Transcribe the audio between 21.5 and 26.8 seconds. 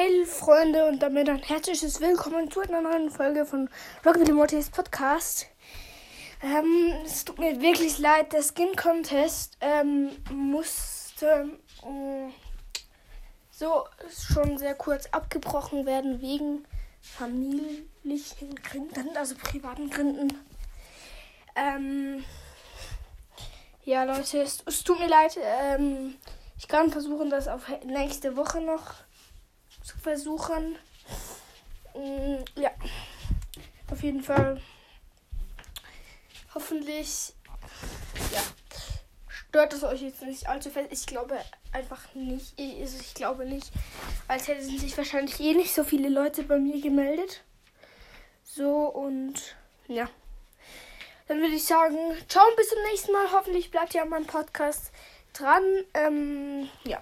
Ähm, ja Leute, es, es tut mir leid. Ähm, ich